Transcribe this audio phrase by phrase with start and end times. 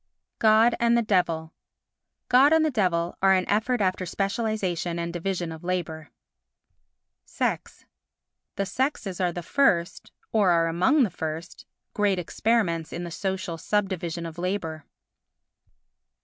[0.39, 1.53] God and the Devil
[2.27, 6.09] God and the Devil are an effort after specialisation and division of labour.
[7.23, 7.85] Sex
[8.55, 14.25] The sexes are the first—or are among the first great experiments in the social subdivision
[14.25, 14.85] of labour.